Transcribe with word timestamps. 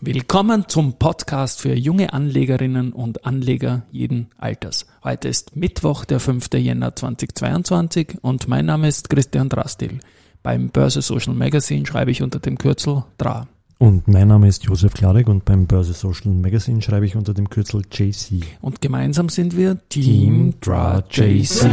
Willkommen 0.00 0.64
zum 0.68 0.94
Podcast 0.98 1.60
für 1.60 1.74
junge 1.74 2.12
Anlegerinnen 2.12 2.92
und 2.92 3.24
Anleger 3.24 3.82
jeden 3.90 4.28
Alters. 4.38 4.86
Heute 5.02 5.28
ist 5.28 5.56
Mittwoch, 5.56 6.04
der 6.04 6.20
5. 6.20 6.48
Jänner 6.54 6.94
2022 6.94 8.18
und 8.20 8.48
mein 8.48 8.66
Name 8.66 8.88
ist 8.88 9.08
Christian 9.08 9.48
Drastil. 9.48 10.00
Beim 10.42 10.68
Börse 10.68 11.00
Social 11.00 11.34
Magazine 11.34 11.86
schreibe 11.86 12.10
ich 12.10 12.22
unter 12.22 12.38
dem 12.38 12.58
Kürzel 12.58 13.04
DRA. 13.18 13.46
Und 13.78 14.08
mein 14.08 14.28
Name 14.28 14.48
ist 14.48 14.64
Josef 14.64 14.94
Klarek 14.94 15.28
und 15.28 15.44
beim 15.44 15.66
Börse 15.66 15.92
Social 15.92 16.32
Magazine 16.32 16.82
schreibe 16.82 17.06
ich 17.06 17.16
unter 17.16 17.34
dem 17.34 17.48
Kürzel 17.48 17.82
JC. 17.90 18.42
Und 18.60 18.80
gemeinsam 18.80 19.28
sind 19.28 19.56
wir 19.56 19.78
Team, 19.88 20.04
Team 20.04 20.54
DRA 20.60 21.02
JC. 21.10 21.66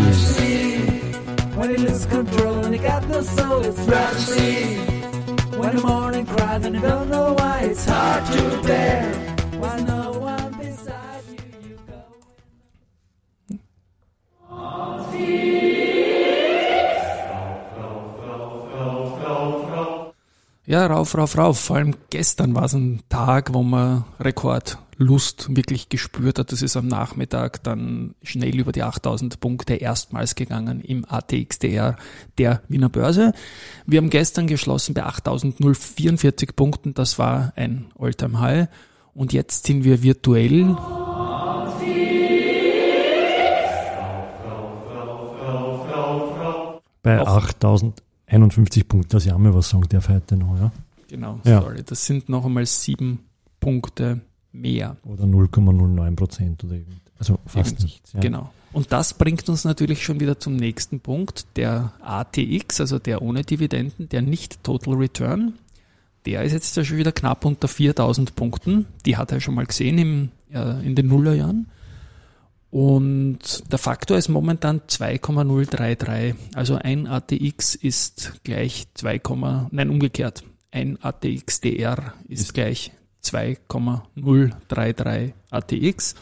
When 5.58 5.76
the 5.76 5.82
morning 5.82 6.26
cries 6.26 6.66
and 6.66 6.76
you 6.76 6.82
don't 6.82 7.10
know 7.10 7.34
why 7.34 7.60
it's 7.64 7.86
hard 7.86 8.26
to 8.34 8.68
bear. 8.68 9.22
Ja, 20.72 20.86
rauf, 20.86 21.18
rauf, 21.18 21.38
rauf. 21.38 21.60
Vor 21.60 21.76
allem 21.76 21.96
gestern 22.10 22.56
war 22.56 22.64
es 22.64 22.74
ein 22.74 23.02
Tag, 23.10 23.54
wo 23.54 23.62
man 23.62 24.06
Rekordlust 25.02 25.56
wirklich 25.56 25.90
gespürt 25.90 26.38
hat. 26.40 26.52
Das 26.52 26.62
ist 26.62 26.78
am 26.78 26.88
Nachmittag 26.88 27.64
dann 27.64 28.14
schnell 28.22 28.60
über 28.60 28.72
die 28.72 28.84
8000 28.84 29.40
Punkte 29.40 29.76
erstmals 29.76 30.36
gegangen 30.36 30.82
im 30.82 31.06
ATXDR 31.08 31.98
der 32.38 32.62
Wiener 32.68 32.90
Börse. 32.90 33.34
Wir 33.86 33.98
haben 33.98 34.10
gestern 34.10 34.48
geschlossen 34.48 34.94
bei 34.94 35.04
8044 35.04 36.56
Punkten. 36.56 36.94
Das 36.94 37.18
war 37.18 37.54
ein 37.56 37.88
Alltime 37.98 38.40
High. 38.40 38.68
Und 39.14 39.34
jetzt 39.34 39.66
sind 39.66 39.84
wir 39.84 40.04
virtuell 40.04 40.78
bei 47.04 47.20
8000 47.20 48.04
51 48.28 48.88
Punkte, 48.88 49.10
dass 49.10 49.26
ich 49.26 49.34
auch 49.34 49.38
mal 49.38 49.54
was 49.54 49.72
sagen 49.72 49.84
darf 49.90 50.08
heute 50.08 50.38
noch, 50.38 50.58
ja? 50.58 50.72
Genau, 51.10 51.42
ja. 51.44 51.60
sorry. 51.60 51.84
Das 51.86 52.06
sind 52.06 52.30
noch 52.30 52.46
einmal 52.46 52.66
sieben 52.66 53.26
Punkte 53.60 54.22
mehr. 54.52 54.98
Oder 55.04 55.24
0,09 55.24 56.16
Prozent 56.16 56.64
oder 56.64 56.74
irgend. 56.74 57.02
Also 57.18 57.38
fast 57.46 57.72
Irgend, 57.72 57.84
nichts. 57.84 58.14
Ja. 58.14 58.20
Genau. 58.20 58.52
Und 58.74 58.92
das 58.92 59.14
bringt 59.14 59.48
uns 59.50 59.64
natürlich 59.66 60.04
schon 60.04 60.20
wieder 60.20 60.40
zum 60.40 60.56
nächsten 60.56 61.02
Punkt. 61.02 61.46
Der 61.56 61.94
ATX, 62.02 62.80
also 62.80 63.00
der 63.00 63.22
ohne 63.22 63.44
Dividenden, 63.44 64.10
der 64.10 64.22
nicht 64.22 64.64
Total 64.64 64.96
Return, 64.96 65.54
der 66.26 66.44
ist 66.44 66.54
jetzt 66.54 66.76
ja 66.78 66.84
schon 66.84 66.98
wieder 66.98 67.12
knapp 67.12 67.46
unter 67.46 67.68
4000 67.68 68.36
Punkten. 68.36 68.86
Die 69.06 69.18
hat 69.18 69.32
er 69.32 69.42
schon 69.42 69.56
mal 69.56 69.66
gesehen 69.66 69.98
im, 69.98 70.30
äh, 70.52 70.86
in 70.86 70.96
den 70.96 71.08
Nullerjahren. 71.08 71.68
Und 72.70 73.70
der 73.70 73.80
Faktor 73.80 74.18
ist 74.18 74.30
momentan 74.30 74.82
2,033. 74.88 76.36
Also 76.56 76.76
ein 76.76 77.06
ATX 77.06 77.76
ist 77.76 78.40
gleich 78.44 78.88
2, 78.94 79.22
nein, 79.72 79.90
umgekehrt. 79.90 80.44
Ein 80.72 80.98
ATX 81.02 81.60
DR 81.60 82.14
ist, 82.30 82.44
ist 82.44 82.54
gleich 82.54 82.92
2,033 83.22 85.34
ATX. 85.50 86.16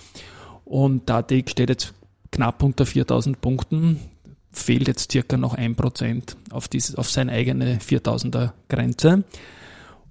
Und 0.66 1.10
der 1.10 1.18
ATX 1.18 1.52
steht 1.52 1.70
jetzt 1.70 1.94
knapp 2.32 2.64
unter 2.64 2.86
4000 2.86 3.42
Punkten. 3.42 4.00
Fehlt 4.52 4.88
jetzt 4.88 5.12
circa 5.12 5.38
noch 5.38 5.54
ein 5.54 5.76
Prozent 5.76 6.36
auf, 6.52 6.68
dieses, 6.68 6.96
auf 6.96 7.10
seine 7.10 7.32
eigene 7.32 7.78
4000er 7.78 8.52
Grenze. 8.68 9.24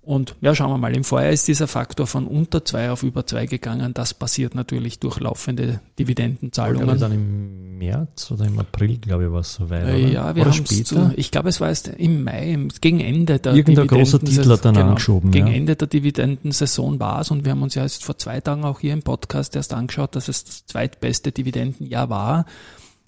Und 0.08 0.36
ja, 0.40 0.54
schauen 0.54 0.70
wir 0.70 0.78
mal, 0.78 0.96
im 0.96 1.04
Vorjahr 1.04 1.32
ist 1.32 1.48
dieser 1.48 1.66
Faktor 1.66 2.06
von 2.06 2.26
unter 2.26 2.64
zwei 2.64 2.90
auf 2.90 3.02
über 3.02 3.26
zwei 3.26 3.44
gegangen. 3.44 3.92
Das 3.92 4.14
passiert 4.14 4.54
natürlich 4.54 5.00
durch 5.00 5.20
laufende 5.20 5.82
Dividendenzahlungen. 5.98 6.94
Ich 6.94 6.98
dann 6.98 7.12
im 7.12 7.76
März 7.76 8.30
oder 8.30 8.46
im 8.46 8.58
April, 8.58 8.96
glaube 8.96 9.26
ich, 9.26 9.32
war 9.32 9.40
es 9.40 9.52
soweit. 9.52 9.86
Äh, 9.86 10.10
ja, 10.10 10.34
wir 10.34 10.46
haben 10.46 10.64
es 10.64 10.94
ich 11.14 11.30
glaube, 11.30 11.50
es 11.50 11.60
war 11.60 11.68
erst 11.68 11.88
im 11.88 12.24
Mai, 12.24 12.56
gegen 12.80 13.00
Ende 13.00 13.38
der 13.38 13.52
Irgendein 13.52 13.86
großer 13.86 14.18
Titel 14.20 14.48
hat 14.50 14.64
dann 14.64 14.76
genau, 14.76 14.86
angeschoben. 14.88 15.30
Gegen 15.30 15.48
ja. 15.48 15.52
Ende 15.52 15.76
der 15.76 15.88
Dividendensaison 15.88 16.98
war 16.98 17.20
es 17.20 17.30
und 17.30 17.44
wir 17.44 17.52
haben 17.52 17.62
uns 17.62 17.74
ja 17.74 17.82
jetzt 17.82 18.02
vor 18.02 18.16
zwei 18.16 18.40
Tagen 18.40 18.64
auch 18.64 18.80
hier 18.80 18.94
im 18.94 19.02
Podcast 19.02 19.56
erst 19.56 19.74
angeschaut, 19.74 20.16
dass 20.16 20.28
es 20.28 20.42
das 20.42 20.64
zweitbeste 20.64 21.32
Dividendenjahr 21.32 22.08
war. 22.08 22.46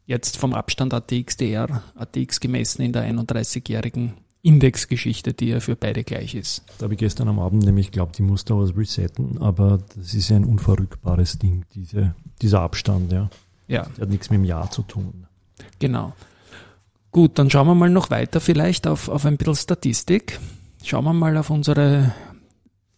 Jetzt 0.05 0.37
vom 0.37 0.53
Abstand 0.53 0.93
ATX-DR, 0.93 1.83
ATX 1.95 2.41
gemessen 2.41 2.83
in 2.83 2.93
der 2.93 3.11
31-jährigen 3.11 4.13
Indexgeschichte, 4.43 5.35
die 5.35 5.49
ja 5.49 5.61
für 5.61 5.77
beide 5.77 6.03
gleich 6.03 6.35
ist. 6.35 6.65
Da 6.79 6.85
habe 6.85 6.95
ich 6.95 7.01
gestern 7.01 7.29
am 7.29 7.39
Abend 7.39 7.65
nämlich 7.65 7.91
glaubt, 7.91 8.19
ich 8.19 8.25
muss 8.25 8.45
da 8.45 8.57
was 8.57 8.77
resetten, 8.77 9.39
aber 9.39 9.81
das 9.97 10.15
ist 10.15 10.31
ja 10.31 10.37
ein 10.37 10.45
unverrückbares 10.45 11.39
Ding, 11.39 11.65
diese, 11.75 12.15
dieser 12.41 12.61
Abstand, 12.61 13.13
ja. 13.13 13.29
Ja. 13.69 13.83
Das 13.83 14.01
hat 14.01 14.09
nichts 14.09 14.31
mit 14.31 14.39
dem 14.39 14.45
Jahr 14.45 14.71
zu 14.71 14.83
tun. 14.83 15.27
Genau. 15.79 16.15
Gut, 17.13 17.39
dann 17.39 17.51
schauen 17.51 17.67
wir 17.67 17.75
mal 17.75 17.91
noch 17.91 18.11
weiter 18.11 18.41
vielleicht 18.41 18.87
auf, 18.87 19.09
auf 19.09 19.27
ein 19.27 19.37
bisschen 19.37 19.57
Statistik. 19.57 20.39
Schauen 20.83 21.05
wir 21.05 21.13
mal 21.13 21.37
auf 21.37 21.51
unsere 21.51 22.15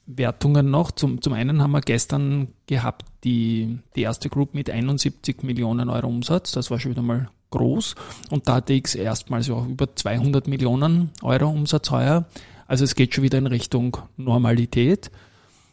Wertungen 0.07 0.71
noch. 0.71 0.91
Zum, 0.91 1.21
zum 1.23 1.33
einen 1.33 1.63
haben 1.63 1.73
wir 1.73 1.81
gestern 1.81 2.49
gehabt 2.67 3.07
die, 3.25 3.79
die 3.97 4.03
erste 4.03 4.29
Group 4.29 4.55
mit 4.55 4.71
71 4.71 5.43
Millionen 5.43 5.89
Euro 5.89 6.07
Umsatz. 6.07 6.53
Das 6.53 6.71
war 6.71 6.79
schon 6.79 6.93
wieder 6.93 7.03
mal 7.03 7.31
groß 7.53 7.95
und 8.31 8.49
da 8.49 8.61
ich 8.67 8.99
erstmals 8.99 9.49
auch 9.51 9.67
über 9.67 9.95
200 9.95 10.49
Millionen 10.49 11.11
Euro 11.23 11.49
Umsatz 11.49 11.91
heuer. 11.93 12.25
Also 12.67 12.85
es 12.85 12.97
geht 12.97 13.15
schon 13.15 13.23
wieder 13.23 13.39
in 13.39 13.47
Richtung 13.47 13.99
Normalität. 14.17 15.13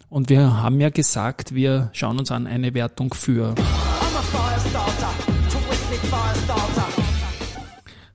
Und 0.10 0.30
wir 0.30 0.62
haben 0.62 0.80
ja 0.82 0.90
gesagt, 0.90 1.56
wir 1.56 1.90
schauen 1.94 2.20
uns 2.20 2.32
an 2.32 2.46
eine 2.48 2.74
Wertung 2.74 3.14
für 3.14 3.56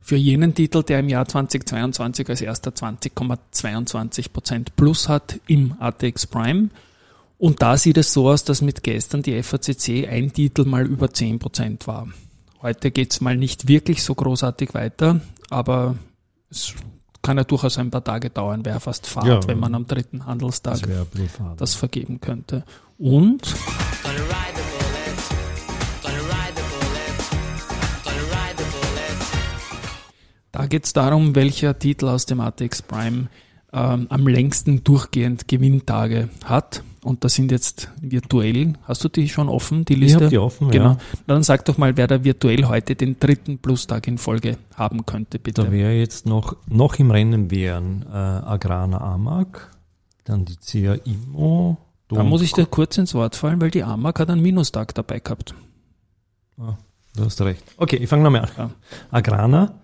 für 0.00 0.16
jenen 0.16 0.54
Titel, 0.54 0.82
der 0.82 1.00
im 1.00 1.08
Jahr 1.08 1.26
2022 1.26 2.28
als 2.28 2.42
erster 2.42 2.72
20,22% 2.72 4.66
plus 4.76 5.08
hat 5.08 5.40
im 5.46 5.74
ATX 5.80 6.26
Prime. 6.26 6.68
Und 7.38 7.62
da 7.62 7.76
sieht 7.78 7.96
es 7.96 8.12
so 8.12 8.28
aus, 8.28 8.44
dass 8.44 8.60
mit 8.60 8.82
gestern 8.82 9.22
die 9.22 9.42
FACC 9.42 10.06
ein 10.08 10.32
Titel 10.32 10.66
mal 10.66 10.86
über 10.86 11.06
10% 11.06 11.86
war. 11.86 12.08
Heute 12.64 12.90
geht's 12.90 13.20
mal 13.20 13.36
nicht 13.36 13.68
wirklich 13.68 14.02
so 14.02 14.14
großartig 14.14 14.72
weiter, 14.72 15.20
aber 15.50 15.96
es 16.50 16.72
kann 17.20 17.36
ja 17.36 17.44
durchaus 17.44 17.76
ein 17.76 17.90
paar 17.90 18.02
Tage 18.02 18.30
dauern, 18.30 18.64
wäre 18.64 18.80
fast 18.80 19.06
Fahrt, 19.06 19.26
ja, 19.26 19.46
wenn 19.46 19.60
man 19.60 19.74
am 19.74 19.86
dritten 19.86 20.24
Handelstag 20.24 20.80
das, 20.80 21.58
das 21.58 21.74
vergeben 21.74 22.22
könnte. 22.22 22.64
Und? 22.96 23.54
Da 30.50 30.66
geht 30.66 30.86
es 30.86 30.94
darum, 30.94 31.34
welcher 31.34 31.78
Titel 31.78 32.08
aus 32.08 32.24
dem 32.24 32.40
ATX 32.40 32.80
Prime 32.80 33.28
ähm, 33.74 34.06
am 34.08 34.26
längsten 34.26 34.84
durchgehend 34.84 35.48
Gewinntage 35.48 36.28
hat. 36.44 36.84
Und 37.02 37.22
das 37.22 37.34
sind 37.34 37.50
jetzt 37.50 37.90
virtuell. 38.00 38.74
Hast 38.84 39.04
du 39.04 39.08
die 39.08 39.28
schon 39.28 39.50
offen, 39.50 39.84
die 39.84 39.94
Liste? 39.94 40.16
Ich 40.16 40.22
habe 40.22 40.30
die 40.30 40.38
offen, 40.38 40.70
genau. 40.70 40.92
Ja. 40.92 40.98
Dann 41.26 41.42
sag 41.42 41.64
doch 41.66 41.76
mal, 41.76 41.96
wer 41.98 42.06
da 42.06 42.24
virtuell 42.24 42.64
heute 42.64 42.94
den 42.94 43.18
dritten 43.18 43.58
Plustag 43.58 44.06
in 44.06 44.16
Folge 44.16 44.56
haben 44.74 45.04
könnte, 45.04 45.38
bitte. 45.38 45.64
Da 45.64 45.72
wäre 45.72 45.92
jetzt 45.92 46.24
noch, 46.24 46.56
noch 46.66 46.98
im 46.98 47.10
Rennen 47.10 47.50
wären 47.50 48.06
äh, 48.10 48.16
Agrana 48.16 49.00
Amag, 49.00 49.70
dann 50.24 50.46
die 50.46 50.56
CA 50.56 50.94
Immo. 51.04 51.76
Da 52.08 52.22
muss 52.22 52.42
ich 52.42 52.52
dir 52.52 52.64
kurz 52.64 52.96
ins 52.96 53.12
Wort 53.14 53.34
fallen, 53.34 53.60
weil 53.60 53.70
die 53.70 53.82
Amag 53.82 54.18
hat 54.20 54.30
einen 54.30 54.40
Minustag 54.40 54.94
dabei 54.94 55.18
gehabt. 55.18 55.54
Ah, 56.58 56.78
du 57.16 57.24
hast 57.24 57.40
recht. 57.42 57.62
Okay, 57.76 57.96
ich 57.96 58.08
fange 58.08 58.22
nochmal 58.22 58.42
an. 58.42 58.50
Ja. 58.56 58.70
Agrana, 59.10 59.74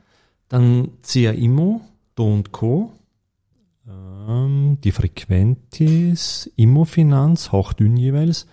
dann 0.48 0.90
CA 1.02 1.32
Immo, 1.32 1.82
Do 2.14 2.42
Co., 2.50 2.92
die 4.82 4.92
Frequentis, 4.92 6.50
Immofinanz, 6.56 7.52
hauchdünn 7.52 7.96
jeweils, 7.96 8.46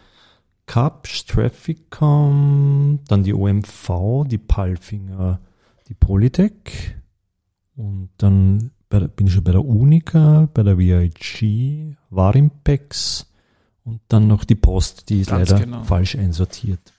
Capsch, 0.65 1.25
Trafficom, 1.25 2.99
dann 3.07 3.23
die 3.23 3.33
OMV, 3.33 4.25
die 4.27 4.37
Palfinger, 4.37 5.39
die 5.87 5.93
Polytech 5.93 6.95
und 7.75 8.09
dann 8.17 8.71
bei, 8.89 8.99
bin 8.99 9.27
ich 9.27 9.33
schon 9.33 9.43
bei 9.43 9.51
der 9.51 9.63
Unica, 9.63 10.49
bei 10.53 10.63
der 10.63 10.77
VIG, 10.77 11.95
Warimpex 12.09 13.27
und 13.83 14.01
dann 14.09 14.27
noch 14.27 14.43
die 14.43 14.55
Post, 14.55 15.09
die 15.09 15.21
ist 15.21 15.29
Ganz 15.29 15.49
leider 15.49 15.63
genau. 15.63 15.83
falsch 15.83 16.15
einsortiert. 16.15 16.93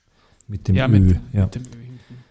Mit 0.47 0.69
dem 0.69 0.77
ja, 0.77 0.87
Ö. 0.87 0.99
Mit, 0.99 1.21
ja. 1.33 1.45
Mit 1.45 1.55
dem 1.55 1.63
Ö 1.63 1.77
hinten. 1.77 2.25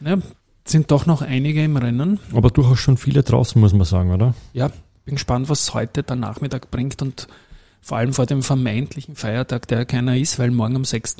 Ja, 0.00 0.18
sind 0.64 0.92
doch 0.92 1.06
noch 1.06 1.22
einige 1.22 1.64
im 1.64 1.76
Rennen. 1.76 2.20
Aber 2.32 2.50
durchaus 2.50 2.78
schon 2.78 2.96
viele 2.96 3.24
draußen, 3.24 3.60
muss 3.60 3.72
man 3.72 3.84
sagen, 3.84 4.12
oder? 4.12 4.34
Ja, 4.52 4.70
bin 5.12 5.16
gespannt, 5.16 5.50
was 5.50 5.74
heute 5.74 6.02
der 6.02 6.16
Nachmittag 6.16 6.70
bringt 6.70 7.02
und 7.02 7.28
vor 7.82 7.98
allem 7.98 8.14
vor 8.14 8.24
dem 8.24 8.42
vermeintlichen 8.42 9.14
Feiertag, 9.14 9.68
der 9.68 9.84
keiner 9.84 10.16
ist, 10.16 10.38
weil 10.38 10.50
morgen 10.50 10.76
am 10.76 10.84
6. 10.86 11.16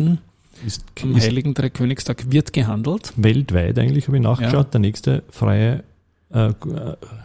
Ist, 0.64 0.84
am 1.02 1.14
ist 1.14 1.26
Heiligen 1.26 1.52
Dreikönigstag 1.52 2.30
wird 2.30 2.54
gehandelt. 2.54 3.12
Weltweit 3.16 3.78
eigentlich 3.78 4.06
habe 4.06 4.16
ich 4.16 4.22
nachgeschaut. 4.22 4.54
Ja. 4.54 4.64
Der 4.64 4.80
nächste 4.80 5.22
freie, 5.28 5.84
äh, 6.30 6.54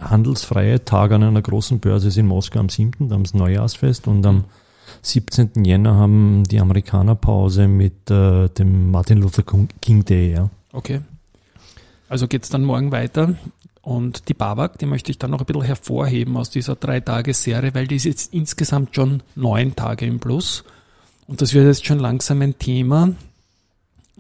handelsfreie 0.02 0.84
Tag 0.84 1.14
an 1.14 1.24
einer 1.24 1.42
großen 1.42 1.80
Börse 1.80 2.10
ist 2.10 2.18
in 2.18 2.26
Moskau 2.26 2.60
am 2.60 2.68
7., 2.68 3.08
da 3.08 3.16
haben 3.16 3.24
sie 3.24 3.38
Neujahrsfest 3.38 4.08
und 4.08 4.26
am 4.26 4.44
17. 5.04 5.64
Jänner 5.64 5.96
haben 5.96 6.44
die 6.44 6.60
Amerikaner 6.60 7.16
Pause 7.16 7.70
mit 7.70 8.12
äh, 8.12 8.50
dem 8.50 8.92
Martin 8.92 9.20
Luther 9.20 9.44
King 9.80 10.04
Day. 10.04 10.34
Ja. 10.34 10.50
Okay. 10.74 11.00
Also 12.10 12.28
geht 12.28 12.44
es 12.44 12.50
dann 12.50 12.66
morgen 12.66 12.92
weiter. 12.92 13.36
Und 13.88 14.28
die 14.28 14.34
Babak, 14.34 14.78
die 14.80 14.86
möchte 14.86 15.12
ich 15.12 15.18
dann 15.18 15.32
noch 15.32 15.40
ein 15.40 15.46
bisschen 15.46 15.62
hervorheben 15.62 16.36
aus 16.36 16.50
dieser 16.50 16.76
Drei-Tage-Serie, 16.76 17.74
weil 17.74 17.88
die 17.88 17.96
ist 17.96 18.04
jetzt 18.04 18.34
insgesamt 18.34 18.94
schon 18.94 19.24
neun 19.34 19.78
Tage 19.78 20.06
im 20.06 20.20
Plus. 20.20 20.66
Und 21.26 21.42
das 21.42 21.54
wird 21.54 21.68
jetzt 21.68 21.86
schon 21.86 22.00
langsam 22.00 22.42
ein 22.42 22.60
Thema. 22.60 23.14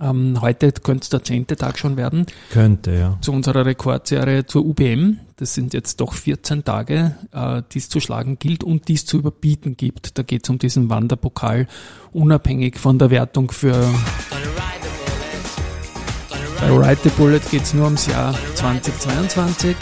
Ähm, 0.01 0.39
heute 0.39 0.71
könnte 0.71 1.03
es 1.03 1.09
der 1.09 1.21
zehnte 1.21 1.57
Tag 1.57 1.77
schon 1.79 1.97
werden. 1.97 2.27
Könnte, 2.49 2.91
ja. 2.93 3.17
Zu 3.19 3.33
unserer 3.33 3.65
Rekordserie 3.65 4.45
zur 4.45 4.65
UBM. 4.65 5.19
Das 5.35 5.53
sind 5.53 5.73
jetzt 5.73 5.99
doch 5.99 6.13
14 6.13 6.63
Tage, 6.63 7.17
äh, 7.33 7.61
die 7.73 7.79
es 7.79 7.89
zu 7.89 7.99
schlagen 7.99 8.39
gilt 8.39 8.63
und 8.63 8.87
die 8.87 8.93
es 8.93 9.05
zu 9.05 9.17
überbieten 9.17 9.75
gibt. 9.75 10.17
Da 10.17 10.23
geht 10.23 10.45
es 10.45 10.49
um 10.49 10.59
diesen 10.59 10.89
Wanderpokal, 10.89 11.67
unabhängig 12.13 12.79
von 12.79 12.99
der 12.99 13.09
Wertung 13.09 13.51
für 13.51 13.93
bei 16.59 16.69
Ride 16.71 16.99
the 17.03 17.09
Bullet 17.09 17.41
geht 17.51 17.63
es 17.63 17.73
nur 17.73 17.85
ums 17.85 18.07
Jahr 18.07 18.33
2022. 18.55 19.75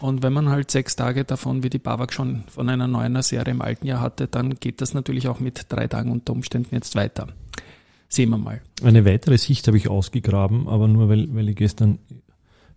Und 0.00 0.22
wenn 0.22 0.32
man 0.32 0.48
halt 0.48 0.70
sechs 0.70 0.96
Tage 0.96 1.24
davon, 1.24 1.62
wie 1.62 1.70
die 1.70 1.78
Bavak 1.78 2.12
schon 2.12 2.44
von 2.48 2.68
einer 2.68 2.88
neuen 2.88 3.20
Serie 3.22 3.52
im 3.52 3.62
alten 3.62 3.86
Jahr 3.86 4.00
hatte, 4.00 4.26
dann 4.26 4.54
geht 4.54 4.80
das 4.80 4.94
natürlich 4.94 5.28
auch 5.28 5.40
mit 5.40 5.66
drei 5.68 5.86
Tagen 5.86 6.10
unter 6.10 6.32
Umständen 6.32 6.74
jetzt 6.74 6.96
weiter. 6.96 7.28
Sehen 8.08 8.30
wir 8.30 8.38
mal. 8.38 8.60
Eine 8.82 9.04
weitere 9.04 9.38
Sicht 9.38 9.66
habe 9.68 9.76
ich 9.76 9.88
ausgegraben, 9.88 10.68
aber 10.68 10.88
nur 10.88 11.08
weil, 11.08 11.34
weil 11.34 11.48
ich 11.48 11.56
gestern 11.56 11.98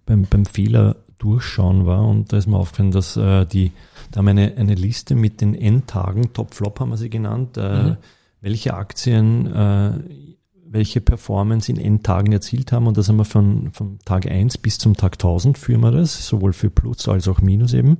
beim, 0.06 0.24
beim 0.24 0.45
Fehler 0.45 0.98
durchschauen 1.18 1.86
war 1.86 2.07
und 2.07 2.31
da 2.31 2.38
ist 2.38 2.48
mir 2.48 2.57
aufgefallen, 2.57 2.91
dass 2.91 3.18
äh, 3.18 3.45
die, 3.45 3.71
da 4.12 4.19
haben 4.19 4.25
wir 4.25 4.31
eine, 4.31 4.56
eine 4.57 4.75
Liste 4.75 5.15
mit 5.15 5.41
den 5.41 5.56
Endtagen, 5.56 6.33
Top-Flop 6.33 6.80
haben 6.80 6.89
wir 6.89 6.98
sie 6.98 7.09
genannt, 7.09 7.57
äh, 7.57 7.83
mhm. 7.83 7.98
welche 8.41 8.75
Aktien 8.75 9.48
äh, 9.51 10.35
welche 10.75 11.01
Performance 11.01 11.72
in 11.72 11.80
Endtagen 11.80 12.31
erzielt 12.31 12.72
haben. 12.72 12.86
Und 12.86 12.98
das 12.98 13.07
haben 13.10 13.16
wir 13.16 13.25
von, 13.25 13.72
von 13.72 13.98
Tag 14.06 14.27
1 14.27 14.60
bis 14.60 14.77
zum 14.77 14.95
Tag 14.95 15.13
1000 15.13 15.57
führen 15.57 15.81
wir 15.81 15.92
das, 15.92 16.27
sowohl 16.27 16.54
für 16.54 16.69
Plus 16.69 17.07
als 17.07 17.27
auch 17.27 17.42
Minus 17.42 17.74
eben. 17.74 17.98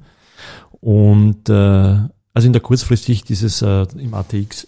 Und 0.81 1.50
äh, 1.50 1.54
also 2.33 2.45
in 2.45 2.54
der 2.54 2.62
Kurzfristig 2.62 3.24
dieses 3.24 3.62
äh, 3.62 3.88
im 3.98 4.13
ATX 4.13 4.68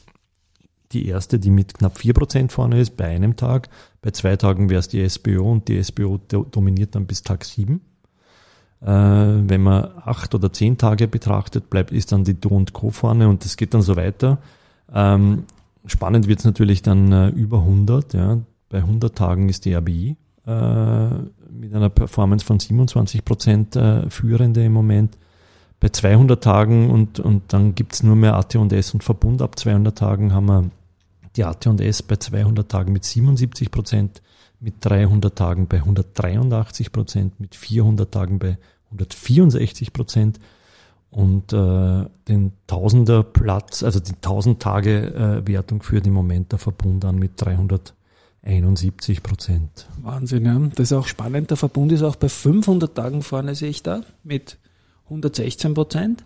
die 0.94 1.08
erste, 1.08 1.38
die 1.38 1.52
mit 1.52 1.74
knapp 1.74 1.98
4% 1.98 2.50
vorne 2.50 2.80
ist, 2.80 2.96
bei 2.96 3.08
einem 3.08 3.36
Tag. 3.36 3.68
Bei 4.02 4.12
zwei 4.12 4.38
Tagen 4.38 4.70
wäre 4.70 4.80
es 4.80 4.88
die 4.88 5.08
SBO 5.08 5.52
und 5.52 5.68
die 5.68 5.84
SBO 5.84 6.18
dominiert 6.18 6.96
dann 6.96 7.06
bis 7.06 7.24
Tag 7.24 7.44
7. 7.44 7.82
Äh, 8.80 8.86
wenn 8.86 9.62
man 9.62 9.90
acht 10.06 10.34
oder 10.34 10.54
zehn 10.54 10.78
Tage 10.78 11.10
betrachtet, 11.10 11.70
bleibt, 11.70 11.92
ist 11.92 12.14
dann 12.14 12.24
die 12.24 12.40
Do 12.40 12.50
und 12.50 12.72
Co. 12.72 12.90
vorne 12.90 13.28
und 13.28 13.44
das 13.44 13.58
geht 13.58 13.74
dann 13.74 13.82
so 13.82 13.98
weiter. 13.98 14.38
Ähm, 14.94 15.44
Spannend 15.88 16.28
wird 16.28 16.40
es 16.40 16.46
natürlich 16.46 16.82
dann 16.82 17.12
äh, 17.12 17.30
über 17.30 17.60
100. 17.60 18.14
Ja. 18.14 18.40
Bei 18.70 18.80
100 18.80 19.18
Tagen 19.18 19.50
ist 19.50 19.66
die 19.66 19.74
RBI 19.74 20.18
äh, 20.46 21.08
mit 21.52 21.74
einer 21.74 21.90
Performance 21.90 22.46
von 22.46 22.60
27 22.60 23.24
Prozent 23.24 23.76
äh, 23.76 24.10
führende 24.10 24.64
im 24.64 24.74
Moment. 24.74 25.18
Bei 25.80 25.90
200 25.90 26.44
Tagen 26.44 26.90
und, 26.90 27.20
und 27.20 27.54
dann 27.54 27.76
gibt's 27.76 28.04
nur 28.04 28.16
mehr 28.16 28.36
AT&S 28.36 28.94
und 28.94 29.04
Verbund. 29.04 29.42
Ab 29.42 29.58
200 29.58 29.98
Tagen 29.98 30.34
haben 30.34 30.48
wir 30.48 30.70
die 31.36 31.44
AT&S 31.44 32.02
bei 32.04 32.16
200 32.16 32.70
Tagen 32.70 32.92
mit 32.92 33.06
77 33.06 33.70
Prozent, 33.70 34.22
mit 34.60 34.76
300 34.80 35.36
Tagen 35.36 35.68
bei 35.68 35.78
183 35.78 36.92
Prozent, 36.92 37.40
mit 37.40 37.56
400 37.56 38.12
Tagen 38.12 38.40
bei 38.40 38.58
164 38.92 39.94
Prozent 39.94 40.40
und 41.10 41.54
äh, 41.54 42.06
den 42.28 42.52
Tausender 42.68 43.24
Platz, 43.24 43.84
also 43.84 44.00
die 44.00 44.14
1000 44.14 44.62
Tage 44.62 45.44
äh, 45.46 45.48
Wertung 45.48 45.82
führt 45.82 46.06
im 46.06 46.14
Moment 46.14 46.52
der 46.52 46.60
Verbund 46.60 47.06
an 47.06 47.18
mit 47.18 47.32
371 47.38 49.24
Prozent. 49.24 49.88
Wahnsinn, 50.02 50.46
ja. 50.46 50.60
Das 50.76 50.92
ist 50.92 50.94
auch 50.94 51.08
spannend. 51.08 51.50
Der 51.50 51.58
Verbund 51.58 51.92
ist 51.92 52.04
auch 52.04 52.18
bei 52.18 52.30
500 52.30 52.94
Tagen 52.94 53.24
vorne, 53.24 53.56
sehe 53.56 53.70
ich 53.70 53.84
da, 53.84 54.02
mit 54.24 54.58
116 55.06 55.74
Prozent. 55.74 56.24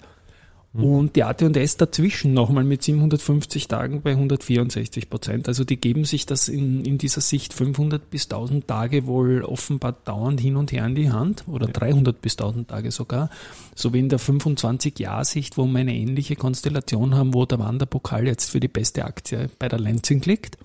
Mhm. 0.73 0.83
Und 0.83 1.15
die 1.15 1.23
AT&S 1.23 1.75
dazwischen 1.77 2.33
nochmal 2.33 2.63
mit 2.63 2.81
750 2.81 3.67
Tagen 3.67 4.01
bei 4.01 4.11
164 4.11 5.09
Prozent. 5.09 5.47
Also 5.49 5.65
die 5.65 5.77
geben 5.77 6.05
sich 6.05 6.25
das 6.25 6.47
in, 6.47 6.85
in 6.85 6.97
dieser 6.97 7.21
Sicht 7.21 7.53
500 7.53 8.09
bis 8.09 8.25
1000 8.25 8.67
Tage 8.67 9.05
wohl 9.05 9.43
offenbar 9.43 9.97
dauernd 10.05 10.39
hin 10.39 10.55
und 10.55 10.71
her 10.71 10.85
in 10.85 10.95
die 10.95 11.11
Hand 11.11 11.43
oder 11.47 11.67
ja. 11.67 11.73
300 11.73 12.21
bis 12.21 12.33
1000 12.33 12.69
Tage 12.69 12.91
sogar. 12.91 13.29
So 13.75 13.93
wie 13.93 13.99
in 13.99 14.09
der 14.09 14.19
25-Jahr-Sicht, 14.19 15.57
wo 15.57 15.65
wir 15.65 15.79
eine 15.79 15.95
ähnliche 15.95 16.37
Konstellation 16.37 17.15
haben, 17.15 17.33
wo 17.33 17.45
der 17.45 17.59
Wanderpokal 17.59 18.25
jetzt 18.25 18.51
für 18.51 18.61
die 18.61 18.69
beste 18.69 19.03
Aktie 19.03 19.49
bei 19.59 19.67
der 19.67 19.79
Lansing 19.79 20.21
liegt. 20.21 20.57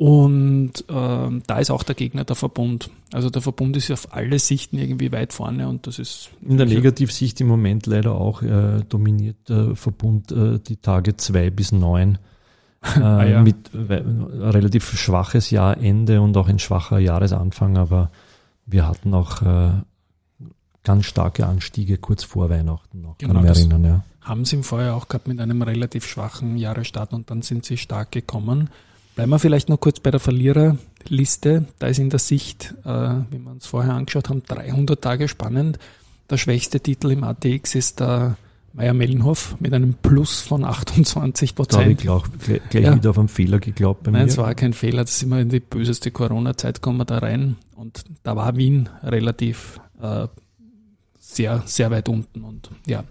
Und 0.00 0.72
äh, 0.88 1.40
da 1.46 1.58
ist 1.58 1.70
auch 1.70 1.82
der 1.82 1.94
Gegner 1.94 2.24
der 2.24 2.34
Verbund. 2.34 2.88
Also 3.12 3.28
der 3.28 3.42
Verbund 3.42 3.76
ist 3.76 3.90
auf 3.90 4.14
alle 4.14 4.38
Sichten 4.38 4.78
irgendwie 4.78 5.12
weit 5.12 5.34
vorne 5.34 5.68
und 5.68 5.86
das 5.86 5.98
ist. 5.98 6.30
In 6.40 6.56
der 6.56 6.64
Negativsicht 6.64 7.38
im 7.42 7.48
Moment 7.48 7.84
leider 7.84 8.14
auch 8.14 8.40
äh, 8.40 8.80
dominiert 8.88 9.50
der 9.50 9.76
Verbund 9.76 10.32
äh, 10.32 10.58
die 10.58 10.78
Tage 10.78 11.18
zwei 11.18 11.50
bis 11.50 11.72
neun. 11.72 12.16
Äh, 12.96 13.00
ah, 13.02 13.24
ja. 13.26 13.42
Mit 13.42 13.72
relativ 13.74 14.98
schwaches 14.98 15.50
Jahrende 15.50 16.22
und 16.22 16.34
auch 16.38 16.48
ein 16.48 16.58
schwacher 16.58 16.98
Jahresanfang, 16.98 17.76
aber 17.76 18.10
wir 18.64 18.88
hatten 18.88 19.12
auch 19.12 19.42
äh, 19.42 19.72
ganz 20.82 21.04
starke 21.04 21.46
Anstiege 21.46 21.98
kurz 21.98 22.24
vor 22.24 22.48
Weihnachten 22.48 23.02
noch. 23.02 23.18
Genau, 23.18 23.34
kann 23.34 23.44
ich 23.44 23.58
erinnern, 23.58 23.84
ja. 23.84 24.04
Haben 24.22 24.46
sie 24.46 24.56
im 24.56 24.64
Vorjahr 24.64 24.96
auch 24.96 25.08
gehabt 25.08 25.28
mit 25.28 25.40
einem 25.40 25.60
relativ 25.60 26.06
schwachen 26.06 26.56
Jahresstart 26.56 27.12
und 27.12 27.28
dann 27.28 27.42
sind 27.42 27.66
sie 27.66 27.76
stark 27.76 28.12
gekommen. 28.12 28.70
Bleiben 29.20 29.32
wir 29.32 29.38
vielleicht 29.38 29.68
noch 29.68 29.78
kurz 29.78 30.00
bei 30.00 30.10
der 30.10 30.18
Verliererliste. 30.18 31.66
Da 31.78 31.88
ist 31.88 31.98
in 31.98 32.08
der 32.08 32.18
Sicht, 32.18 32.74
äh, 32.86 32.88
wie 33.30 33.38
wir 33.38 33.50
uns 33.50 33.66
vorher 33.66 33.92
angeschaut 33.92 34.30
haben, 34.30 34.42
300 34.44 34.98
Tage 34.98 35.28
spannend. 35.28 35.78
Der 36.30 36.38
schwächste 36.38 36.80
Titel 36.80 37.10
im 37.10 37.22
ATX 37.22 37.74
ist 37.74 38.00
der 38.00 38.38
Meier-Mellenhof 38.72 39.56
mit 39.60 39.74
einem 39.74 39.92
Plus 39.92 40.40
von 40.40 40.64
28 40.64 41.54
Prozent. 41.54 41.74
Da 41.74 41.82
habe 41.82 41.92
ich 41.92 41.98
gleich, 42.46 42.60
gleich 42.70 42.84
ja. 42.84 42.94
wieder 42.94 43.10
auf 43.10 43.18
einen 43.18 43.28
Fehler 43.28 43.58
geglaubt 43.58 44.04
bei 44.04 44.10
Nein, 44.10 44.12
mir. 44.12 44.18
Nein, 44.20 44.28
es 44.30 44.38
war 44.38 44.54
kein 44.54 44.72
Fehler. 44.72 45.02
Das 45.02 45.10
ist 45.10 45.22
immer 45.22 45.38
in 45.38 45.50
die 45.50 45.60
böseste 45.60 46.10
Corona-Zeit 46.10 46.80
kommen 46.80 46.96
wir 46.96 47.04
da 47.04 47.18
rein. 47.18 47.56
Und 47.76 48.04
da 48.22 48.36
war 48.36 48.56
Wien 48.56 48.88
relativ 49.02 49.80
äh, 50.00 50.28
sehr, 51.18 51.62
sehr 51.66 51.90
weit 51.90 52.08
unten. 52.08 52.42
Und 52.42 52.70
ja. 52.86 53.04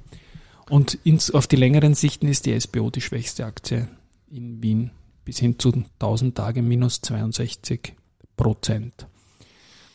Und 0.72 0.98
ins, 1.04 1.30
auf 1.30 1.46
die 1.46 1.56
längeren 1.56 1.94
Sichten 1.94 2.28
ist 2.28 2.48
die 2.48 2.60
SBO 2.60 2.90
die 2.90 3.02
schwächste 3.02 3.46
Aktie 3.46 3.88
in 4.32 4.64
Wien 4.64 4.90
bis 5.26 5.40
hin 5.40 5.60
zu 5.60 5.72
1000 5.72 6.36
Tage 6.36 6.62
minus 6.62 7.02
62 7.02 7.94
Prozent. 8.38 9.08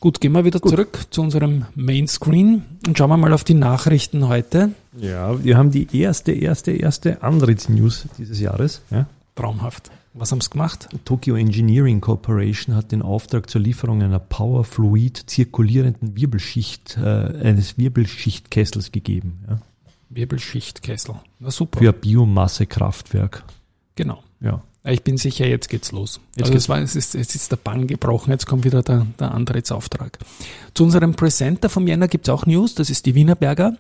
Gut, 0.01 0.21
gehen 0.21 0.33
wir 0.33 0.45
wieder 0.45 0.61
Gut. 0.61 0.71
zurück 0.71 1.07
zu 1.11 1.23
unserem 1.23 1.65
Mainscreen 1.75 2.63
und 2.87 2.99
schauen 2.99 3.09
wir 3.09 3.17
mal 3.17 3.33
auf 3.33 3.43
die 3.43 3.55
Nachrichten 3.55 4.29
heute. 4.29 4.73
Ja, 4.99 5.43
wir 5.43 5.57
haben 5.57 5.71
die 5.71 5.89
erste, 5.99 6.33
erste, 6.33 6.73
erste 6.73 7.23
Andritz-News 7.23 8.09
dieses 8.19 8.39
Jahres. 8.39 8.83
Ja. 8.91 9.07
Traumhaft. 9.35 9.91
Was 10.13 10.31
haben 10.31 10.41
sie 10.41 10.51
gemacht? 10.51 10.89
Tokyo 11.05 11.35
Engineering 11.37 12.01
Corporation 12.01 12.77
hat 12.77 12.93
den 12.93 13.03
Auftrag 13.03 13.51
zur 13.51 13.63
Lieferung 13.63 14.03
einer 14.03 14.21
Powerfluid 14.21 15.17
zirkulierenden 15.27 16.15
Wirbelschicht, 16.15 16.99
äh, 16.99 17.01
eines 17.43 17.79
Wirbelschichtkessels 17.79 18.93
gegeben. 18.93 19.43
Ja. 19.49 19.59
Wirbelschichtkessel. 20.11 21.17
Na 21.41 21.51
super. 21.51 21.79
Für 21.79 21.93
Biomassekraftwerk. 21.93 23.43
Genau. 23.97 24.23
Ja. 24.41 24.63
Ich 24.87 25.03
bin 25.03 25.17
sicher, 25.17 25.47
jetzt 25.47 25.71
geht's 25.71 25.93
los. 25.93 26.21
Jetzt, 26.37 26.43
also 26.43 26.53
geht's. 26.53 26.69
War, 26.69 26.79
es 26.79 26.95
ist, 26.95 27.15
jetzt 27.15 27.35
ist 27.35 27.51
der 27.51 27.57
Bann 27.57 27.87
gebrochen, 27.87 28.31
jetzt 28.31 28.47
kommt 28.47 28.65
wieder 28.65 28.83
der, 28.83 29.07
der 29.19 29.33
Antrittsauftrag. 29.33 30.19
Zu 30.75 30.85
unserem 30.85 31.15
Presenter 31.15 31.71
vom 31.71 31.87
Jänner 31.87 32.07
gibt's 32.07 32.29
auch 32.29 32.45
News, 32.45 32.75
das 32.75 32.91
ist 32.91 33.07
die 33.07 33.15
Wienerberger. 33.15 33.77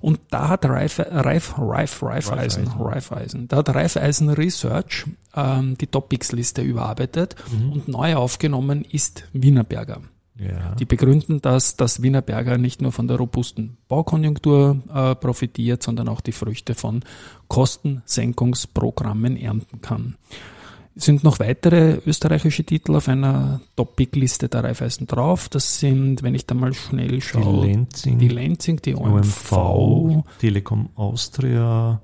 Und 0.00 0.20
da 0.30 0.50
hat 0.50 0.64
Reif, 0.66 1.00
Reif, 1.00 1.54
Reif, 1.58 2.02
Reifeisen, 2.02 2.68
Reifeisen, 2.68 3.48
da 3.48 3.56
hat 3.56 3.70
Reifeisen 3.70 4.28
Research 4.28 5.06
ähm, 5.34 5.76
die 5.78 5.86
Topics-Liste 5.86 6.62
überarbeitet 6.62 7.34
mhm. 7.50 7.72
und 7.72 7.88
neu 7.88 8.14
aufgenommen 8.14 8.84
ist 8.84 9.24
Wienerberger. 9.32 10.02
Ja. 10.38 10.74
Die 10.74 10.84
begründen, 10.84 11.40
dass 11.40 11.76
das 11.76 12.02
Wienerberger 12.02 12.58
nicht 12.58 12.82
nur 12.82 12.90
von 12.90 13.06
der 13.06 13.18
robusten 13.18 13.76
Baukonjunktur 13.86 14.82
äh, 14.92 15.14
profitiert, 15.14 15.82
sondern 15.82 16.08
auch 16.08 16.20
die 16.20 16.32
Früchte 16.32 16.74
von 16.74 17.04
Kostensenkungsprogrammen 17.46 19.36
ernten 19.36 19.80
kann. 19.80 20.16
Es 20.96 21.04
sind 21.06 21.24
noch 21.24 21.40
weitere 21.40 21.98
österreichische 22.06 22.62
Titel 22.64 22.94
auf 22.94 23.08
einer 23.08 23.60
Topic-Liste 23.74 24.48
der 24.48 24.62
Raiffeisen 24.62 25.06
drauf. 25.06 25.48
Das 25.48 25.80
sind, 25.80 26.22
wenn 26.22 26.34
ich 26.34 26.46
da 26.46 26.54
mal 26.54 26.72
schnell 26.72 27.20
schaue, 27.20 27.66
die 27.66 27.72
Lenzing, 27.72 28.18
die, 28.18 28.28
Lenzing, 28.28 28.80
die 28.80 28.94
OMV, 28.94 29.52
OMV 29.52 30.24
Telekom 30.38 30.88
Austria 30.94 32.00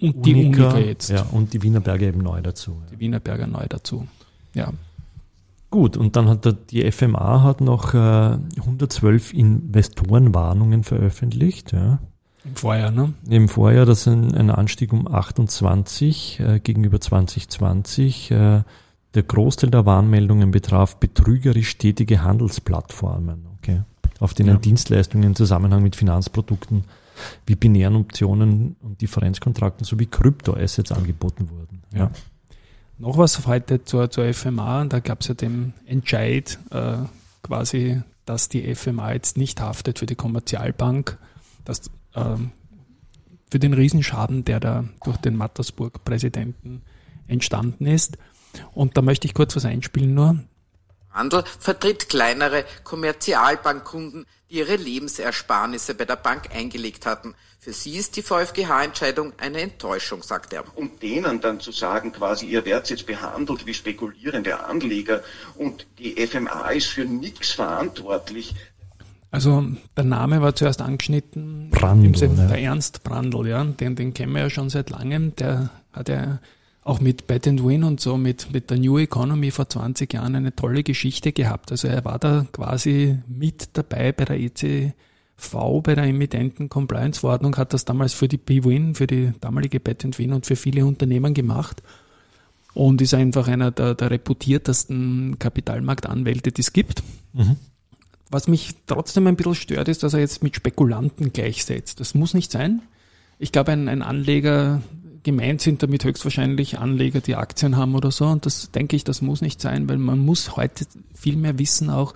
und 0.00 0.26
die 0.26 0.34
Unica 0.34 0.78
jetzt. 0.78 1.08
Ja, 1.08 1.22
und 1.32 1.54
die 1.54 1.62
Wienerberger 1.62 2.06
eben 2.06 2.22
neu 2.22 2.40
dazu. 2.42 2.82
Die 2.92 2.98
Wienerberger 2.98 3.46
neu 3.46 3.64
dazu. 3.66 4.06
Ja, 4.54 4.72
Gut, 5.70 5.96
und 5.96 6.16
dann 6.16 6.28
hat 6.28 6.44
der, 6.44 6.52
die 6.54 6.90
FMA 6.90 7.42
hat 7.42 7.60
noch 7.60 7.92
äh, 7.92 7.98
112 7.98 9.34
Investorenwarnungen 9.34 10.82
veröffentlicht. 10.82 11.72
Ja. 11.72 11.98
Im 12.44 12.56
Vorjahr, 12.56 12.90
ne? 12.90 13.12
Im 13.28 13.48
Vorjahr, 13.48 13.84
das 13.84 14.00
ist 14.00 14.08
ein, 14.08 14.34
ein 14.34 14.50
Anstieg 14.50 14.92
um 14.92 15.06
28 15.06 16.40
äh, 16.40 16.60
gegenüber 16.60 17.00
2020. 17.00 18.30
Äh, 18.30 18.62
der 19.14 19.22
Großteil 19.22 19.70
der 19.70 19.84
Warnmeldungen 19.84 20.50
betraf 20.50 20.96
betrügerisch 20.96 21.76
tätige 21.76 22.22
Handelsplattformen, 22.22 23.46
okay, 23.58 23.82
auf 24.20 24.34
denen 24.34 24.50
ja. 24.50 24.56
Dienstleistungen 24.56 25.24
im 25.24 25.34
Zusammenhang 25.34 25.82
mit 25.82 25.96
Finanzprodukten 25.96 26.84
wie 27.46 27.56
binären 27.56 27.96
Optionen 27.96 28.76
und 28.80 29.00
Differenzkontrakten 29.00 29.84
sowie 29.84 30.06
Kryptoassets 30.06 30.92
angeboten 30.92 31.50
wurden. 31.50 31.82
Ja. 31.92 31.98
ja. 31.98 32.10
Noch 32.98 33.16
was 33.16 33.46
heute 33.46 33.84
zur, 33.84 34.10
zur 34.10 34.32
FMA, 34.34 34.84
da 34.86 34.98
gab 34.98 35.20
es 35.20 35.28
ja 35.28 35.34
den 35.34 35.72
Entscheid 35.86 36.58
äh, 36.70 36.96
quasi, 37.42 38.02
dass 38.24 38.48
die 38.48 38.74
FMA 38.74 39.12
jetzt 39.12 39.36
nicht 39.36 39.60
haftet 39.60 40.00
für 40.00 40.06
die 40.06 40.16
Kommerzialbank, 40.16 41.16
dass 41.64 41.86
äh, 42.14 42.36
für 43.50 43.58
den 43.58 43.72
Riesenschaden, 43.72 44.44
der 44.44 44.58
da 44.58 44.84
durch 45.04 45.16
den 45.18 45.36
Mattersburg-Präsidenten 45.36 46.82
entstanden 47.28 47.86
ist. 47.86 48.18
Und 48.72 48.96
da 48.96 49.02
möchte 49.02 49.26
ich 49.26 49.34
kurz 49.34 49.54
was 49.54 49.64
einspielen 49.64 50.14
nur. 50.14 50.40
Handel 51.18 51.44
vertritt 51.58 52.08
kleinere 52.08 52.64
Kommerzialbankkunden, 52.84 54.24
die 54.50 54.58
ihre 54.58 54.76
Lebensersparnisse 54.76 55.94
bei 55.94 56.04
der 56.04 56.16
Bank 56.16 56.48
eingelegt 56.54 57.04
hatten. 57.04 57.34
Für 57.60 57.72
sie 57.72 57.96
ist 57.96 58.16
die 58.16 58.22
VfGH-Entscheidung 58.22 59.32
eine 59.36 59.60
Enttäuschung, 59.60 60.22
sagt 60.22 60.52
er. 60.52 60.64
Um 60.76 60.98
denen 61.00 61.40
dann 61.40 61.60
zu 61.60 61.72
sagen, 61.72 62.12
quasi, 62.12 62.46
ihr 62.46 62.64
werdet 62.64 62.88
jetzt 62.88 63.06
behandelt 63.06 63.66
wie 63.66 63.74
spekulierende 63.74 64.64
Anleger 64.64 65.22
und 65.56 65.86
die 65.98 66.14
FMA 66.26 66.70
ist 66.70 66.86
für 66.86 67.04
nichts 67.04 67.50
verantwortlich. 67.50 68.54
Also 69.30 69.66
der 69.96 70.04
Name 70.04 70.40
war 70.40 70.54
zuerst 70.54 70.80
angeschnitten. 70.80 71.70
Brandl, 71.70 72.16
ja. 72.18 72.46
Der 72.46 72.58
Ernst 72.58 73.02
Brandl, 73.02 73.46
ja, 73.46 73.62
den, 73.64 73.96
den 73.96 74.14
kennen 74.14 74.32
wir 74.32 74.42
ja 74.42 74.50
schon 74.50 74.70
seit 74.70 74.88
langem. 74.88 75.36
Der 75.36 75.68
hat 75.92 76.08
ja 76.08 76.38
auch 76.88 77.00
mit 77.00 77.26
Bet 77.26 77.46
and 77.46 77.64
Win 77.64 77.84
und 77.84 78.00
so, 78.00 78.16
mit, 78.16 78.50
mit 78.50 78.70
der 78.70 78.78
New 78.78 78.98
Economy 78.98 79.50
vor 79.50 79.68
20 79.68 80.10
Jahren 80.14 80.34
eine 80.34 80.56
tolle 80.56 80.82
Geschichte 80.82 81.32
gehabt. 81.32 81.70
Also 81.70 81.86
er 81.86 82.02
war 82.06 82.18
da 82.18 82.46
quasi 82.50 83.18
mit 83.28 83.70
dabei 83.74 84.10
bei 84.12 84.24
der 84.24 84.40
ECV, 84.40 85.82
bei 85.82 85.94
der 85.94 86.04
Emittenten 86.04 86.70
Compliance 86.70 87.20
Verordnung, 87.20 87.56
hat 87.56 87.74
das 87.74 87.84
damals 87.84 88.14
für 88.14 88.26
die 88.26 88.38
BWin, 88.38 88.94
für 88.94 89.06
die 89.06 89.32
damalige 89.38 89.80
Bet 89.80 90.02
and 90.06 90.18
Win 90.18 90.32
und 90.32 90.46
für 90.46 90.56
viele 90.56 90.86
Unternehmen 90.86 91.34
gemacht 91.34 91.82
und 92.72 93.02
ist 93.02 93.12
einfach 93.12 93.48
einer 93.48 93.70
der, 93.70 93.94
der 93.94 94.10
reputiertesten 94.10 95.38
Kapitalmarktanwälte, 95.38 96.52
die 96.52 96.62
es 96.62 96.72
gibt. 96.72 97.02
Mhm. 97.34 97.56
Was 98.30 98.48
mich 98.48 98.74
trotzdem 98.86 99.26
ein 99.26 99.36
bisschen 99.36 99.56
stört, 99.56 99.88
ist, 99.88 100.02
dass 100.02 100.14
er 100.14 100.20
jetzt 100.20 100.42
mit 100.42 100.56
Spekulanten 100.56 101.34
gleichsetzt. 101.34 102.00
Das 102.00 102.14
muss 102.14 102.32
nicht 102.32 102.50
sein. 102.50 102.80
Ich 103.38 103.52
glaube, 103.52 103.72
ein, 103.72 103.88
ein 103.88 104.02
Anleger 104.02 104.80
gemeint 105.22 105.60
sind 105.60 105.82
damit 105.82 106.04
höchstwahrscheinlich 106.04 106.78
Anleger, 106.78 107.20
die 107.20 107.36
Aktien 107.36 107.76
haben 107.76 107.94
oder 107.94 108.10
so. 108.10 108.26
Und 108.26 108.46
das 108.46 108.70
denke 108.70 108.96
ich, 108.96 109.04
das 109.04 109.22
muss 109.22 109.40
nicht 109.40 109.60
sein, 109.60 109.88
weil 109.88 109.98
man 109.98 110.18
muss 110.18 110.56
heute 110.56 110.86
viel 111.14 111.36
mehr 111.36 111.58
wissen 111.58 111.90
auch, 111.90 112.14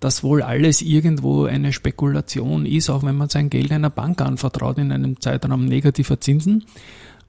dass 0.00 0.22
wohl 0.22 0.42
alles 0.42 0.82
irgendwo 0.82 1.44
eine 1.44 1.72
Spekulation 1.72 2.66
ist, 2.66 2.90
auch 2.90 3.02
wenn 3.02 3.16
man 3.16 3.28
sein 3.28 3.50
Geld 3.50 3.72
einer 3.72 3.90
Bank 3.90 4.20
anvertraut 4.20 4.78
in 4.78 4.92
einem 4.92 5.20
Zeitraum 5.20 5.64
negativer 5.64 6.20
Zinsen. 6.20 6.64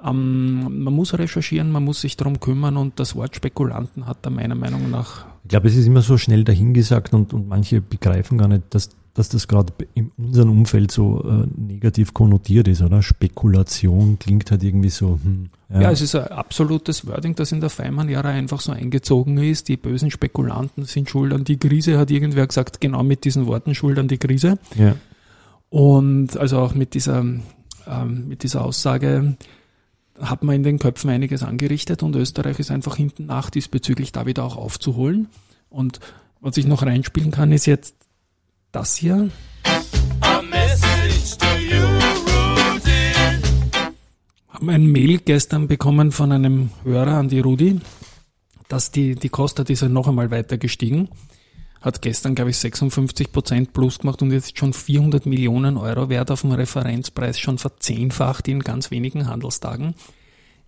Ähm, 0.04 0.84
man 0.84 0.94
muss 0.94 1.18
recherchieren, 1.18 1.72
man 1.72 1.84
muss 1.84 2.02
sich 2.02 2.18
darum 2.18 2.40
kümmern 2.40 2.78
und 2.78 3.00
das 3.00 3.16
Wort 3.16 3.36
Spekulanten 3.36 4.06
hat 4.06 4.18
da 4.22 4.30
meiner 4.30 4.56
Meinung 4.56 4.92
nach. 4.92 5.26
Ich 5.44 5.50
glaube, 5.50 5.70
es 5.70 5.76
ist 5.76 5.88
immer 5.88 6.02
so 6.02 6.18
schnell 6.18 6.44
dahingesagt 6.44 7.14
und, 7.14 7.34
und 7.34 7.48
manche 7.48 7.82
begreifen 7.82 8.38
gar 8.38 8.48
nicht, 8.48 8.64
dass 8.72 8.90
dass 9.18 9.30
das 9.30 9.48
gerade 9.48 9.74
in 9.96 10.12
unserem 10.16 10.52
Umfeld 10.52 10.92
so 10.92 11.24
äh, 11.24 11.48
negativ 11.60 12.14
konnotiert 12.14 12.68
ist, 12.68 12.84
oder? 12.84 13.02
Spekulation 13.02 14.20
klingt 14.20 14.52
halt 14.52 14.62
irgendwie 14.62 14.92
so. 14.92 15.20
Hm, 15.24 15.50
ja. 15.70 15.82
ja. 15.82 15.92
es 15.92 16.02
ist 16.02 16.14
ein 16.14 16.28
absolutes 16.28 17.08
Wording, 17.08 17.34
das 17.34 17.52
in 17.52 17.60
der 17.60 17.72
Feimann-Jahre 17.72 18.28
einfach 18.28 18.62
so 18.62 18.72
eingezogen 18.72 19.40
ist. 19.40 19.70
Die 19.70 19.78
bösen 19.78 20.12
Spekulanten 20.12 20.86
sind 20.86 21.10
schuld 21.10 21.34
an 21.34 21.46
die 21.46 21.58
Krise, 21.58 21.98
hat 21.98 22.12
irgendwer 22.12 22.46
gesagt, 22.46 22.80
genau 22.80 23.02
mit 23.02 23.26
diesen 23.26 23.48
Worten 23.48 23.74
schuld 23.74 23.98
an 23.98 24.08
die 24.08 24.20
Krise. 24.20 24.60
Ja. 24.76 24.96
Und 25.70 26.38
also 26.38 26.60
auch 26.60 26.76
mit 26.76 26.94
dieser, 26.94 27.22
ähm, 27.22 28.28
mit 28.28 28.44
dieser 28.44 28.64
Aussage 28.64 29.36
hat 30.20 30.44
man 30.44 30.58
in 30.58 30.64
den 30.64 30.78
Köpfen 30.78 31.10
einiges 31.10 31.42
angerichtet 31.42 32.04
und 32.04 32.16
Österreich 32.16 32.60
ist 32.60 32.70
einfach 32.70 32.98
hinten 32.98 33.26
nach 33.26 33.50
diesbezüglich 33.50 34.12
da 34.12 34.28
wieder 34.28 34.44
auch 34.44 34.58
aufzuholen. 34.58 35.28
Und 35.72 36.00
was 36.40 36.56
ich 36.58 36.68
noch 36.68 36.84
reinspielen 36.84 37.32
kann, 37.32 37.52
ist 37.52 37.66
jetzt 37.66 37.96
das 38.72 38.96
hier. 38.98 39.30
Haben 44.50 44.70
ein 44.70 44.88
Mail 44.88 45.20
gestern 45.20 45.68
bekommen 45.68 46.12
von 46.12 46.32
einem 46.32 46.72
Hörer 46.84 47.18
an 47.18 47.30
die 47.30 47.40
Rudi, 47.40 47.80
dass 48.68 48.92
die, 48.92 49.16
die 49.16 49.30
Kosten 49.30 49.66
ist 49.68 49.82
ja 49.82 49.90
noch 49.90 50.08
einmal 50.08 50.32
weiter 50.32 50.58
gestiegen. 50.58 51.10
Hat 51.82 52.02
gestern, 52.02 52.36
glaube 52.36 52.50
ich, 52.50 52.58
56 52.58 53.32
Prozent 53.32 53.74
plus 53.74 54.00
gemacht 54.00 54.22
und 54.22 54.32
jetzt 54.32 54.58
schon 54.58 54.74
400 54.74 55.26
Millionen 55.26 55.78
Euro 55.78 56.10
wert 56.10 56.32
auf 56.32 56.42
dem 56.42 56.52
Referenzpreis 56.52 57.40
schon 57.40 57.60
verzehnfacht 57.60 58.48
in 58.48 58.62
ganz 58.62 58.90
wenigen 58.92 59.28
Handelstagen 59.28 59.96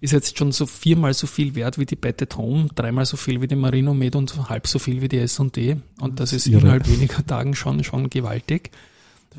ist 0.02 0.14
jetzt 0.14 0.38
schon 0.38 0.52
so 0.52 0.66
viermal 0.66 1.14
so 1.14 1.28
viel 1.28 1.56
wert 1.56 1.78
wie 1.78 1.86
die 1.86 1.96
Bettet 1.96 2.38
Home, 2.38 2.68
dreimal 2.74 3.06
so 3.06 3.18
viel 3.18 3.42
wie 3.42 3.48
die 3.48 3.56
Marino 3.56 3.94
Med 3.94 4.16
und 4.16 4.50
halb 4.50 4.68
so 4.68 4.80
viel 4.80 5.02
wie 5.02 5.10
die 5.10 5.18
S&D. 5.18 5.78
Und 6.00 6.20
das 6.20 6.32
ist 6.32 6.48
Irre. 6.48 6.62
innerhalb 6.62 6.88
weniger 6.88 7.26
Tagen 7.26 7.56
schon, 7.56 7.84
schon 7.84 8.10
gewaltig. 8.10 8.72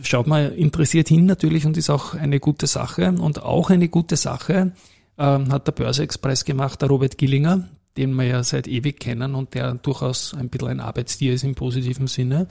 Schaut 0.03 0.27
mal 0.27 0.53
interessiert 0.53 1.09
hin 1.09 1.27
natürlich 1.27 1.65
und 1.65 1.77
ist 1.77 1.91
auch 1.91 2.15
eine 2.15 2.41
gute 2.41 2.67
Sache. 2.67 3.13
Und 3.13 3.43
auch 3.43 3.71
eine 3.71 3.89
gute 3.89 4.17
Sache 4.17 4.73
äh, 5.17 5.23
hat 5.23 5.67
der 5.67 5.73
Börseexpress 5.73 6.45
gemacht, 6.45 6.83
der 6.83 6.89
Robert 6.91 7.17
Gillinger, 7.17 7.69
den 7.97 8.15
wir 8.15 8.25
ja 8.25 8.43
seit 8.43 8.69
ewig 8.69 9.01
kennen 9.01 9.35
und 9.35 9.55
der 9.55 9.75
durchaus 9.75 10.35
ein 10.35 10.51
bisschen 10.51 10.69
ein 10.69 10.81
Arbeitstier 10.81 11.33
ist 11.33 11.43
im 11.43 11.55
positiven 11.55 12.07
Sinne. 12.07 12.49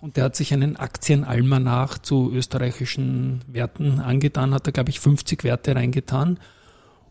Und 0.00 0.16
der 0.16 0.24
hat 0.24 0.34
sich 0.34 0.54
einen 0.54 0.76
Aktienalmanach 0.76 1.98
zu 1.98 2.32
österreichischen 2.32 3.42
Werten 3.46 4.00
angetan, 4.00 4.54
hat 4.54 4.66
da, 4.66 4.70
glaube 4.70 4.88
ich, 4.88 4.98
50 4.98 5.44
Werte 5.44 5.76
reingetan 5.76 6.38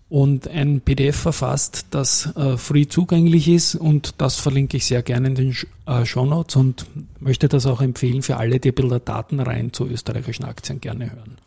und 0.09 0.47
ein 0.47 0.81
PDF 0.81 1.15
verfasst, 1.15 1.85
das 1.91 2.35
äh, 2.35 2.57
free 2.57 2.87
zugänglich 2.87 3.47
ist 3.47 3.75
und 3.75 4.15
das 4.17 4.35
verlinke 4.35 4.77
ich 4.77 4.85
sehr 4.85 5.03
gerne 5.03 5.27
in 5.27 5.35
den 5.35 5.55
äh, 5.85 6.05
Show 6.05 6.25
Notes 6.25 6.55
und 6.55 6.87
möchte 7.19 7.47
das 7.47 7.67
auch 7.67 7.79
empfehlen 7.79 8.23
für 8.23 8.37
alle, 8.37 8.59
die 8.59 8.71
Bilder 8.71 8.99
Daten 8.99 9.39
rein 9.39 9.71
zu 9.71 9.87
österreichischen 9.87 10.45
Aktien 10.45 10.81
gerne 10.81 11.11
hören. 11.11 11.37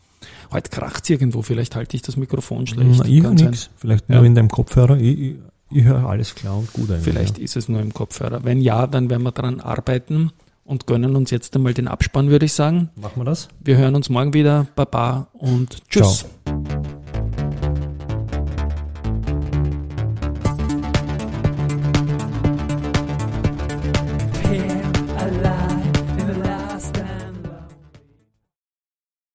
Heute 0.51 0.69
kracht 0.69 1.09
irgendwo, 1.09 1.41
vielleicht 1.41 1.75
halte 1.75 1.97
ich 1.97 2.03
das 2.03 2.15
Mikrofon 2.15 2.65
schlecht. 2.65 2.99
Na, 2.99 3.05
ich 3.05 3.21
höre 3.21 3.33
nichts, 3.33 3.69
vielleicht 3.75 4.07
nur 4.07 4.19
ja. 4.19 4.25
in 4.25 4.35
deinem 4.35 4.49
Kopfhörer. 4.49 4.97
Ich, 4.97 5.19
ich, 5.19 5.35
ich 5.71 5.83
höre 5.83 6.05
alles 6.05 6.33
klar 6.33 6.57
und 6.57 6.71
gut 6.71 6.89
eigentlich. 6.89 7.03
Vielleicht 7.03 7.37
ja. 7.39 7.43
ist 7.43 7.57
es 7.57 7.67
nur 7.67 7.81
im 7.81 7.93
Kopfhörer. 7.93 8.45
Wenn 8.45 8.61
ja, 8.61 8.87
dann 8.87 9.09
werden 9.09 9.23
wir 9.23 9.31
daran 9.31 9.59
arbeiten 9.59 10.31
und 10.63 10.87
gönnen 10.87 11.15
uns 11.17 11.31
jetzt 11.31 11.55
einmal 11.55 11.73
den 11.73 11.89
Abspann, 11.89 12.29
würde 12.29 12.45
ich 12.45 12.53
sagen. 12.53 12.89
Machen 12.95 13.19
wir 13.19 13.25
das. 13.25 13.49
Wir 13.59 13.77
hören 13.77 13.95
uns 13.95 14.09
morgen 14.09 14.33
wieder. 14.33 14.67
Baba 14.75 15.27
und 15.33 15.81
tschüss. 15.89 16.19
Ciao. 16.19 16.42